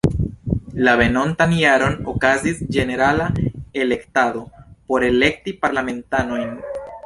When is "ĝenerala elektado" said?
2.77-4.43